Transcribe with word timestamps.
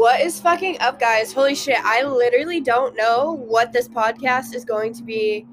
What 0.00 0.22
is 0.22 0.40
fucking 0.40 0.80
up, 0.80 0.98
guys? 0.98 1.30
Holy 1.30 1.54
shit, 1.54 1.76
I 1.84 2.04
literally 2.04 2.62
don't 2.62 2.96
know 2.96 3.32
what 3.32 3.70
this 3.70 3.86
podcast 3.86 4.54
is 4.54 4.64
going 4.64 4.94
to 4.94 5.02
be 5.02 5.46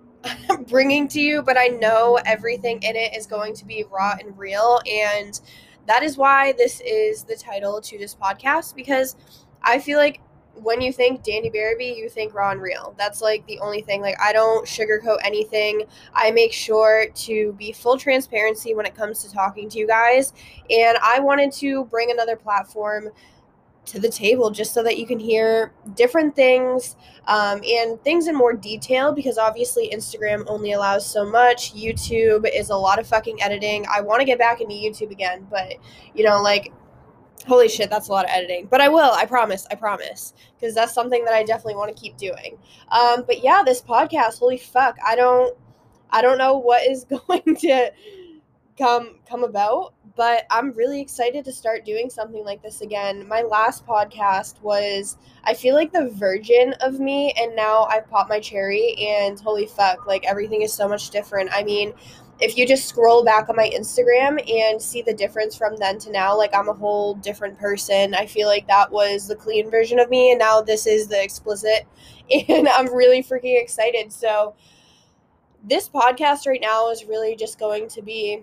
bringing 0.66 1.06
to 1.08 1.20
you, 1.20 1.42
but 1.42 1.58
I 1.58 1.66
know 1.66 2.18
everything 2.24 2.82
in 2.82 2.96
it 2.96 3.14
is 3.14 3.26
going 3.26 3.54
to 3.54 3.66
be 3.66 3.84
raw 3.90 4.14
and 4.18 4.38
real. 4.38 4.80
And 4.90 5.38
that 5.88 6.02
is 6.02 6.16
why 6.16 6.54
this 6.56 6.80
is 6.80 7.24
the 7.24 7.36
title 7.36 7.82
to 7.82 7.98
this 7.98 8.14
podcast 8.14 8.74
because 8.74 9.14
I 9.62 9.78
feel 9.78 9.98
like 9.98 10.22
when 10.54 10.80
you 10.80 10.90
think 10.90 11.22
Danny 11.22 11.50
Barabee, 11.50 11.92
you 11.94 12.08
think 12.08 12.32
raw 12.32 12.50
and 12.50 12.62
real. 12.62 12.94
That's 12.96 13.20
like 13.20 13.46
the 13.46 13.58
only 13.60 13.82
thing. 13.82 14.00
Like 14.00 14.18
I 14.18 14.32
don't 14.32 14.66
sugarcoat 14.66 15.18
anything. 15.22 15.82
I 16.14 16.30
make 16.30 16.54
sure 16.54 17.08
to 17.14 17.52
be 17.58 17.72
full 17.72 17.98
transparency 17.98 18.74
when 18.74 18.86
it 18.86 18.94
comes 18.94 19.22
to 19.22 19.30
talking 19.30 19.68
to 19.68 19.78
you 19.78 19.86
guys. 19.86 20.32
And 20.70 20.96
I 21.02 21.20
wanted 21.20 21.52
to 21.52 21.84
bring 21.84 22.10
another 22.10 22.36
platform 22.36 23.10
to 23.84 23.98
the 23.98 24.08
table 24.08 24.50
just 24.50 24.72
so 24.72 24.82
that 24.82 24.98
you 24.98 25.06
can 25.06 25.18
hear 25.18 25.72
different 25.96 26.36
things 26.36 26.96
um, 27.26 27.60
and 27.66 28.02
things 28.04 28.28
in 28.28 28.34
more 28.34 28.52
detail 28.52 29.12
because 29.12 29.38
obviously 29.38 29.90
Instagram 29.92 30.44
only 30.46 30.72
allows 30.72 31.04
so 31.04 31.24
much. 31.24 31.74
YouTube 31.74 32.48
is 32.52 32.70
a 32.70 32.76
lot 32.76 32.98
of 32.98 33.06
fucking 33.06 33.42
editing. 33.42 33.84
I 33.92 34.00
want 34.00 34.20
to 34.20 34.24
get 34.24 34.38
back 34.38 34.60
into 34.60 34.74
YouTube 34.74 35.10
again, 35.10 35.46
but 35.50 35.74
you 36.14 36.24
know, 36.24 36.40
like 36.40 36.72
Holy 37.46 37.68
shit, 37.68 37.90
that's 37.90 38.08
a 38.08 38.12
lot 38.12 38.24
of 38.24 38.30
editing. 38.30 38.68
But 38.70 38.80
I 38.80 38.88
will, 38.88 39.10
I 39.12 39.26
promise, 39.26 39.66
I 39.70 39.74
promise. 39.74 40.32
Because 40.54 40.74
that's 40.74 40.94
something 40.94 41.24
that 41.24 41.34
I 41.34 41.42
definitely 41.42 41.74
want 41.74 41.94
to 41.94 42.00
keep 42.00 42.16
doing. 42.16 42.56
Um, 42.90 43.24
but 43.26 43.42
yeah, 43.42 43.62
this 43.64 43.82
podcast, 43.82 44.38
holy 44.38 44.58
fuck, 44.58 44.96
I 45.04 45.16
don't 45.16 45.56
I 46.10 46.22
don't 46.22 46.38
know 46.38 46.58
what 46.58 46.86
is 46.88 47.04
going 47.28 47.56
to 47.56 47.90
come 48.78 49.16
come 49.28 49.44
about, 49.44 49.94
but 50.16 50.44
I'm 50.50 50.72
really 50.72 51.00
excited 51.00 51.44
to 51.44 51.52
start 51.52 51.84
doing 51.84 52.10
something 52.10 52.44
like 52.44 52.62
this 52.62 52.80
again. 52.80 53.26
My 53.28 53.42
last 53.42 53.86
podcast 53.86 54.60
was 54.62 55.16
I 55.44 55.54
feel 55.54 55.74
like 55.74 55.92
the 55.92 56.10
virgin 56.10 56.74
of 56.80 57.00
me 57.00 57.32
and 57.40 57.54
now 57.54 57.84
I've 57.84 58.08
popped 58.08 58.30
my 58.30 58.40
cherry 58.40 58.94
and 58.98 59.38
holy 59.40 59.66
fuck, 59.66 60.06
like 60.06 60.24
everything 60.26 60.62
is 60.62 60.72
so 60.72 60.88
much 60.88 61.10
different. 61.10 61.50
I 61.52 61.62
mean, 61.62 61.92
if 62.40 62.56
you 62.56 62.66
just 62.66 62.88
scroll 62.88 63.24
back 63.24 63.48
on 63.48 63.56
my 63.56 63.70
Instagram 63.70 64.40
and 64.50 64.80
see 64.80 65.02
the 65.02 65.14
difference 65.14 65.56
from 65.56 65.76
then 65.76 65.98
to 66.00 66.10
now, 66.10 66.36
like 66.36 66.54
I'm 66.54 66.68
a 66.68 66.72
whole 66.72 67.14
different 67.14 67.58
person. 67.58 68.14
I 68.14 68.26
feel 68.26 68.48
like 68.48 68.66
that 68.66 68.90
was 68.90 69.28
the 69.28 69.36
clean 69.36 69.70
version 69.70 70.00
of 70.00 70.10
me, 70.10 70.32
and 70.32 70.40
now 70.40 70.60
this 70.60 70.86
is 70.86 71.06
the 71.08 71.22
explicit. 71.22 71.86
And 72.48 72.66
I'm 72.66 72.94
really 72.94 73.22
freaking 73.22 73.60
excited. 73.60 74.10
So, 74.10 74.54
this 75.62 75.88
podcast 75.88 76.46
right 76.46 76.60
now 76.62 76.88
is 76.88 77.04
really 77.04 77.36
just 77.36 77.58
going 77.58 77.88
to 77.88 78.00
be 78.00 78.42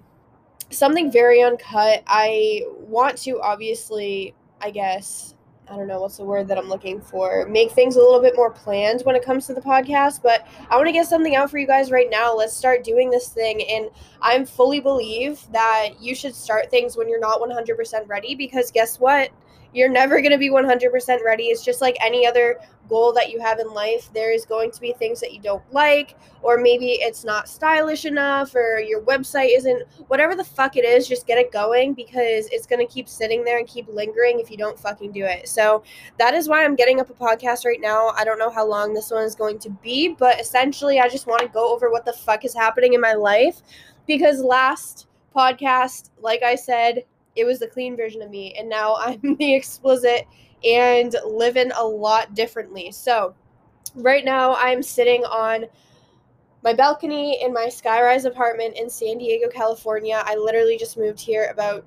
something 0.70 1.12
very 1.12 1.42
uncut. 1.42 2.03
I 2.08 2.64
want 2.78 3.17
to 3.20 3.42
obviously, 3.42 4.36
I 4.62 4.72
guess, 4.72 5.36
I 5.70 5.75
don't 5.75 5.88
know 5.88 6.02
what's 6.02 6.17
the 6.17 6.23
word 6.23 6.48
that 6.48 6.58
I'm 6.58 6.67
looking 6.67 7.00
for. 7.00 7.45
Make 7.48 7.72
things 7.72 7.95
a 7.95 8.00
little 8.00 8.22
bit 8.22 8.36
more 8.36 8.50
planned 8.50 9.02
when 9.02 9.16
it 9.16 9.23
comes 9.23 9.45
to 9.47 9.53
the 9.53 9.62
podcast, 9.62 10.22
but 10.23 10.47
I 10.70 10.75
want 10.75 10.88
to 10.88 10.92
get 10.92 11.08
something 11.08 11.36
out 11.36 11.52
for 11.52 11.59
you 11.59 11.67
guys 11.67 11.92
right 11.92 12.09
now. 12.09 12.36
Let's 12.36 12.53
start 12.53 12.84
doing 12.84 13.12
this 13.12 13.30
thing 13.30 13.62
and 13.70 13.90
I'm 14.22 14.45
fully 14.45 14.80
believe 14.80 15.45
that 15.52 16.02
you 16.02 16.16
should 16.16 16.34
start 16.34 16.72
things 16.72 16.97
when 16.97 17.08
you're 17.08 17.20
not 17.20 17.40
100% 17.40 18.08
ready 18.08 18.34
because 18.34 18.72
guess 18.72 19.00
what? 19.00 19.30
You're 19.73 19.89
never 19.89 20.20
going 20.20 20.31
to 20.31 20.38
be 20.38 20.50
100% 20.50 21.23
ready. 21.23 21.45
It's 21.45 21.64
just 21.64 21.81
like 21.81 21.95
any 22.02 22.25
other 22.25 22.59
goal 22.89 23.14
that 23.14 23.30
you 23.30 23.39
have 23.39 23.59
in 23.59 23.72
life. 23.72 24.09
There 24.14 24.34
is 24.34 24.45
going 24.45 24.72
to 24.72 24.81
be 24.81 24.94
things 24.94 25.20
that 25.22 25.31
you 25.31 25.39
don't 25.39 25.64
like, 25.72 26.17
or 26.42 26.58
maybe 26.58 26.94
it's 26.94 27.23
not 27.23 27.48
stylish 27.48 28.06
enough, 28.06 28.56
or 28.56 28.80
your 28.80 29.02
website 29.02 29.56
isn't 29.56 29.84
whatever 30.08 30.36
the 30.36 30.44
fuck 30.44 30.75
it 30.75 30.84
is. 30.84 31.08
Just 31.08 31.28
get 31.28 31.38
it 31.38 31.52
going 31.52 31.94
because 31.94 32.47
it's 32.52 32.66
going 32.66 32.86
to 32.86 32.92
keep 32.92 33.08
sitting 33.08 33.44
there 33.44 33.59
and 33.59 33.67
keep 33.67 33.88
lingering 33.88 34.40
if 34.40 34.50
you 34.50 34.58
don't 34.58 34.80
fucking 34.80 35.12
do 35.12 35.23
it. 35.23 35.47
So 35.47 35.84
that 36.17 36.34
is 36.34 36.50
why 36.50 36.66
I'm 36.66 36.75
getting 36.75 37.00
up 37.00 37.09
a 37.09 37.14
podcast 37.14 37.66
right 37.66 37.80
now. 37.80 38.09
I 38.17 38.25
don't 38.25 38.40
know 38.40 38.50
how 38.50 38.66
long 38.66 38.94
this 38.94 39.12
one 39.12 39.23
is 39.23 39.36
going 39.36 39.59
to 39.59 39.70
be, 39.70 40.09
but 40.09 40.40
essentially, 40.42 41.00
I 41.00 41.08
just 41.08 41.28
want 41.28 41.42
to 41.42 41.47
go 41.47 41.73
over 41.73 41.92
what 41.92 42.06
the 42.06 42.14
fuck 42.14 42.44
is 42.44 42.56
happening 42.56 42.94
in 42.94 43.02
my 43.02 43.14
life 43.14 43.62
because 44.08 44.41
last 44.41 45.08
podcast, 45.35 46.09
like 46.19 46.41
I 46.41 46.56
said, 46.56 47.03
it 47.39 47.45
was 47.45 47.59
the 47.59 47.67
clean 47.67 47.95
version 47.95 48.22
of 48.22 48.29
me, 48.29 48.53
and 48.57 48.69
now 48.69 48.95
I'm 49.00 49.35
the 49.35 49.53
explicit 49.53 50.27
and 50.63 51.16
living 51.25 51.72
a 51.77 51.83
lot 51.83 52.35
differently. 52.35 52.91
So, 52.91 53.33
right 53.95 54.25
now, 54.25 54.55
I'm 54.55 54.83
sitting 54.83 55.23
on 55.25 55.66
my 56.63 56.73
balcony 56.73 57.41
in 57.41 57.53
my 57.53 57.67
skyrise 57.67 58.25
apartment 58.25 58.78
in 58.78 58.89
San 58.89 59.17
Diego, 59.17 59.47
California. 59.49 60.22
I 60.25 60.35
literally 60.35 60.78
just 60.78 60.97
moved 60.97 61.19
here 61.19 61.49
about 61.51 61.85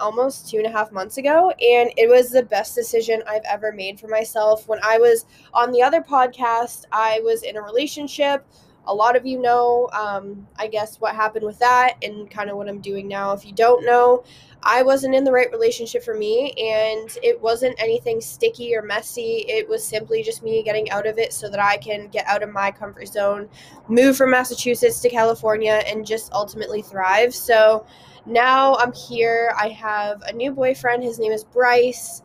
almost 0.00 0.48
two 0.48 0.56
and 0.56 0.66
a 0.66 0.70
half 0.70 0.90
months 0.90 1.18
ago, 1.18 1.50
and 1.50 1.92
it 1.96 2.08
was 2.08 2.30
the 2.30 2.42
best 2.42 2.74
decision 2.74 3.22
I've 3.28 3.44
ever 3.44 3.72
made 3.72 4.00
for 4.00 4.08
myself. 4.08 4.66
When 4.66 4.80
I 4.82 4.98
was 4.98 5.26
on 5.52 5.70
the 5.70 5.82
other 5.82 6.00
podcast, 6.00 6.84
I 6.90 7.20
was 7.22 7.42
in 7.42 7.56
a 7.56 7.62
relationship 7.62 8.46
a 8.86 8.94
lot 8.94 9.16
of 9.16 9.24
you 9.26 9.40
know, 9.40 9.88
um, 9.92 10.46
I 10.58 10.66
guess, 10.66 11.00
what 11.00 11.14
happened 11.14 11.44
with 11.44 11.58
that 11.60 11.94
and 12.02 12.30
kind 12.30 12.50
of 12.50 12.56
what 12.56 12.68
I'm 12.68 12.80
doing 12.80 13.08
now. 13.08 13.32
If 13.32 13.44
you 13.46 13.52
don't 13.52 13.84
know, 13.84 14.24
I 14.62 14.82
wasn't 14.82 15.14
in 15.14 15.24
the 15.24 15.32
right 15.32 15.50
relationship 15.50 16.02
for 16.02 16.14
me, 16.14 16.52
and 16.52 17.16
it 17.22 17.40
wasn't 17.40 17.74
anything 17.78 18.20
sticky 18.20 18.74
or 18.74 18.82
messy. 18.82 19.44
It 19.48 19.68
was 19.68 19.84
simply 19.84 20.22
just 20.22 20.42
me 20.42 20.62
getting 20.62 20.90
out 20.90 21.06
of 21.06 21.18
it 21.18 21.32
so 21.32 21.48
that 21.50 21.60
I 21.60 21.76
can 21.76 22.08
get 22.08 22.26
out 22.26 22.42
of 22.42 22.50
my 22.50 22.70
comfort 22.70 23.08
zone, 23.08 23.48
move 23.88 24.16
from 24.16 24.30
Massachusetts 24.30 25.00
to 25.00 25.10
California, 25.10 25.82
and 25.86 26.06
just 26.06 26.32
ultimately 26.32 26.82
thrive. 26.82 27.34
So 27.34 27.86
now 28.26 28.76
I'm 28.76 28.92
here. 28.92 29.54
I 29.58 29.68
have 29.68 30.22
a 30.22 30.32
new 30.32 30.50
boyfriend. 30.52 31.02
His 31.02 31.18
name 31.18 31.32
is 31.32 31.44
Bryce. 31.44 32.22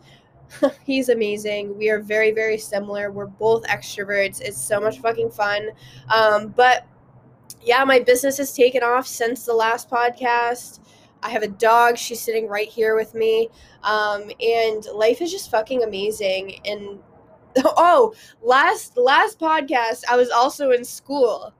he's 0.85 1.09
amazing. 1.09 1.77
We 1.77 1.89
are 1.89 1.99
very, 1.99 2.31
very 2.31 2.57
similar. 2.57 3.11
We're 3.11 3.27
both 3.27 3.63
extroverts. 3.63 4.41
It's 4.41 4.61
so 4.61 4.79
much 4.79 4.99
fucking 4.99 5.31
fun. 5.31 5.69
Um, 6.13 6.49
but 6.49 6.87
yeah, 7.61 7.83
my 7.83 7.99
business 7.99 8.37
has 8.37 8.53
taken 8.53 8.83
off 8.83 9.07
since 9.07 9.45
the 9.45 9.53
last 9.53 9.89
podcast. 9.89 10.79
I 11.21 11.29
have 11.29 11.43
a 11.43 11.47
dog. 11.47 11.97
She's 11.97 12.21
sitting 12.21 12.47
right 12.47 12.67
here 12.67 12.95
with 12.95 13.13
me. 13.13 13.49
Um, 13.83 14.31
and 14.41 14.85
life 14.93 15.21
is 15.21 15.31
just 15.31 15.51
fucking 15.51 15.83
amazing. 15.83 16.59
And 16.65 16.99
oh, 17.65 18.13
last 18.41 18.97
last 18.97 19.39
podcast, 19.39 20.03
I 20.09 20.15
was 20.15 20.29
also 20.29 20.71
in 20.71 20.85
school 20.85 21.53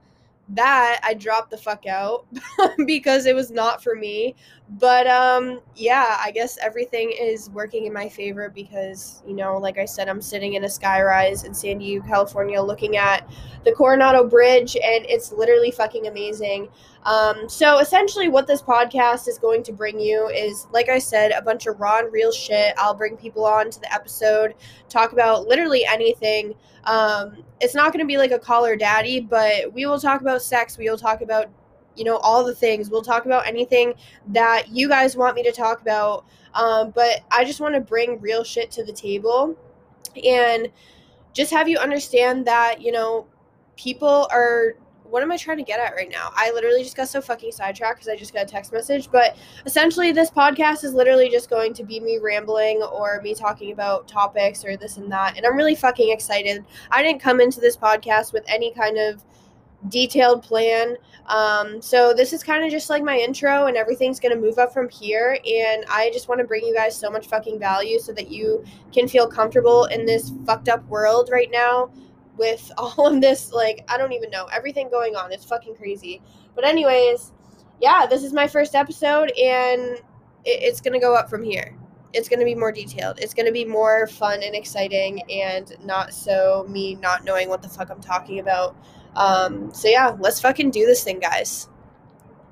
that 0.52 1.00
I 1.04 1.14
dropped 1.14 1.50
the 1.50 1.56
fuck 1.56 1.86
out 1.86 2.26
because 2.86 3.26
it 3.26 3.34
was 3.34 3.50
not 3.50 3.82
for 3.82 3.94
me. 3.94 4.34
But 4.78 5.06
um 5.06 5.60
yeah, 5.74 6.18
I 6.24 6.30
guess 6.30 6.58
everything 6.58 7.12
is 7.18 7.50
working 7.50 7.86
in 7.86 7.92
my 7.92 8.08
favor 8.08 8.48
because, 8.48 9.22
you 9.26 9.34
know, 9.34 9.58
like 9.58 9.78
I 9.78 9.84
said, 9.84 10.08
I'm 10.08 10.20
sitting 10.20 10.54
in 10.54 10.64
a 10.64 10.68
skyrise 10.68 11.44
in 11.44 11.54
San 11.54 11.78
Diego, 11.78 12.06
California 12.06 12.60
looking 12.60 12.96
at 12.96 13.28
the 13.64 13.72
Coronado 13.72 14.26
Bridge 14.26 14.76
and 14.76 15.04
it's 15.08 15.32
literally 15.32 15.70
fucking 15.70 16.06
amazing. 16.06 16.68
Um, 17.04 17.48
so 17.48 17.78
essentially 17.78 18.28
what 18.28 18.46
this 18.46 18.62
podcast 18.62 19.26
is 19.26 19.38
going 19.38 19.62
to 19.64 19.72
bring 19.72 19.98
you 19.98 20.28
is 20.28 20.66
like 20.72 20.88
I 20.88 20.98
said, 20.98 21.32
a 21.32 21.42
bunch 21.42 21.66
of 21.66 21.80
raw 21.80 21.98
and 21.98 22.12
real 22.12 22.32
shit. 22.32 22.74
I'll 22.76 22.94
bring 22.94 23.16
people 23.16 23.44
on 23.44 23.70
to 23.70 23.80
the 23.80 23.92
episode, 23.92 24.54
talk 24.88 25.12
about 25.12 25.46
literally 25.46 25.84
anything. 25.84 26.54
Um, 26.84 27.44
it's 27.60 27.74
not 27.74 27.92
going 27.92 28.04
to 28.04 28.08
be 28.08 28.18
like 28.18 28.30
a 28.30 28.38
Call 28.38 28.64
Her 28.64 28.76
Daddy, 28.76 29.20
but 29.20 29.72
we 29.72 29.86
will 29.86 30.00
talk 30.00 30.20
about 30.20 30.39
sex. 30.40 30.78
We 30.78 30.88
will 30.88 30.98
talk 30.98 31.20
about, 31.22 31.46
you 31.96 32.04
know, 32.04 32.16
all 32.18 32.44
the 32.44 32.54
things. 32.54 32.90
We'll 32.90 33.02
talk 33.02 33.26
about 33.26 33.46
anything 33.46 33.94
that 34.28 34.68
you 34.68 34.88
guys 34.88 35.16
want 35.16 35.36
me 35.36 35.42
to 35.42 35.52
talk 35.52 35.80
about. 35.82 36.24
Um, 36.54 36.90
but 36.90 37.20
I 37.30 37.44
just 37.44 37.60
want 37.60 37.74
to 37.74 37.80
bring 37.80 38.20
real 38.20 38.42
shit 38.42 38.70
to 38.72 38.84
the 38.84 38.92
table 38.92 39.56
and 40.24 40.68
just 41.32 41.52
have 41.52 41.68
you 41.68 41.78
understand 41.78 42.46
that, 42.46 42.80
you 42.80 42.90
know, 42.92 43.26
people 43.76 44.28
are 44.32 44.74
what 45.10 45.22
am 45.22 45.32
I 45.32 45.36
trying 45.36 45.56
to 45.56 45.64
get 45.64 45.80
at 45.80 45.94
right 45.94 46.08
now? 46.08 46.30
I 46.34 46.52
literally 46.52 46.82
just 46.82 46.96
got 46.96 47.08
so 47.08 47.20
fucking 47.20 47.52
sidetracked 47.52 47.98
because 47.98 48.08
I 48.08 48.16
just 48.16 48.32
got 48.32 48.44
a 48.44 48.46
text 48.46 48.72
message. 48.72 49.10
But 49.10 49.36
essentially, 49.66 50.12
this 50.12 50.30
podcast 50.30 50.84
is 50.84 50.94
literally 50.94 51.28
just 51.28 51.50
going 51.50 51.74
to 51.74 51.84
be 51.84 52.00
me 52.00 52.18
rambling 52.18 52.82
or 52.82 53.20
me 53.22 53.34
talking 53.34 53.72
about 53.72 54.06
topics 54.06 54.64
or 54.64 54.76
this 54.76 54.96
and 54.96 55.10
that. 55.10 55.36
And 55.36 55.44
I'm 55.44 55.56
really 55.56 55.74
fucking 55.74 56.10
excited. 56.10 56.64
I 56.90 57.02
didn't 57.02 57.20
come 57.20 57.40
into 57.40 57.60
this 57.60 57.76
podcast 57.76 58.32
with 58.32 58.44
any 58.46 58.72
kind 58.72 58.98
of 58.98 59.24
detailed 59.88 60.42
plan. 60.42 60.96
Um, 61.26 61.80
so 61.80 62.12
this 62.12 62.32
is 62.32 62.42
kind 62.42 62.64
of 62.64 62.70
just 62.70 62.90
like 62.90 63.02
my 63.02 63.16
intro, 63.16 63.66
and 63.66 63.76
everything's 63.76 64.20
gonna 64.20 64.36
move 64.36 64.58
up 64.58 64.72
from 64.72 64.88
here. 64.88 65.38
And 65.46 65.84
I 65.88 66.10
just 66.12 66.28
want 66.28 66.40
to 66.40 66.46
bring 66.46 66.64
you 66.64 66.74
guys 66.74 66.96
so 66.96 67.10
much 67.10 67.28
fucking 67.28 67.58
value 67.58 67.98
so 67.98 68.12
that 68.12 68.30
you 68.30 68.64
can 68.92 69.08
feel 69.08 69.28
comfortable 69.28 69.84
in 69.86 70.04
this 70.04 70.32
fucked 70.44 70.68
up 70.68 70.86
world 70.88 71.30
right 71.32 71.50
now 71.50 71.90
with 72.40 72.72
all 72.78 73.06
of 73.06 73.20
this 73.20 73.52
like 73.52 73.84
I 73.88 73.96
don't 73.96 74.12
even 74.12 74.30
know 74.30 74.46
everything 74.46 74.90
going 74.90 75.14
on. 75.14 75.32
It's 75.32 75.44
fucking 75.44 75.76
crazy. 75.76 76.20
But 76.56 76.64
anyways, 76.64 77.32
yeah, 77.80 78.06
this 78.06 78.24
is 78.24 78.32
my 78.32 78.48
first 78.48 78.74
episode 78.74 79.30
and 79.38 79.98
it, 80.44 80.62
it's 80.62 80.80
gonna 80.80 81.00
go 81.00 81.14
up 81.14 81.30
from 81.30 81.44
here. 81.44 81.76
It's 82.12 82.28
gonna 82.28 82.44
be 82.44 82.56
more 82.56 82.72
detailed. 82.72 83.20
It's 83.20 83.34
gonna 83.34 83.52
be 83.52 83.64
more 83.64 84.08
fun 84.08 84.42
and 84.42 84.56
exciting 84.56 85.22
and 85.30 85.76
not 85.84 86.12
so 86.12 86.66
me 86.68 86.96
not 86.96 87.24
knowing 87.24 87.48
what 87.48 87.62
the 87.62 87.68
fuck 87.68 87.90
I'm 87.90 88.00
talking 88.00 88.40
about. 88.40 88.76
Um, 89.16 89.72
so 89.72 89.88
yeah, 89.88 90.16
let's 90.20 90.40
fucking 90.40 90.70
do 90.70 90.86
this 90.86 91.02
thing, 91.02 91.18
guys. 91.20 91.69